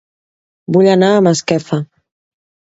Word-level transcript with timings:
Vull 0.77 0.89
anar 0.95 1.11
a 1.17 1.21
Masquefa 1.29 1.81